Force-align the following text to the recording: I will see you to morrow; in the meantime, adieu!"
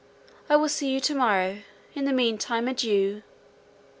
I 0.49 0.55
will 0.55 0.67
see 0.67 0.89
you 0.89 0.99
to 0.99 1.13
morrow; 1.13 1.59
in 1.93 2.05
the 2.05 2.11
meantime, 2.11 2.67
adieu!" 2.67 3.21